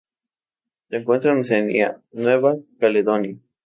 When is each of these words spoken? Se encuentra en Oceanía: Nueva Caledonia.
Se 0.89 0.95
encuentra 0.95 1.31
en 1.31 1.41
Oceanía: 1.41 2.01
Nueva 2.11 2.55
Caledonia. 2.79 3.37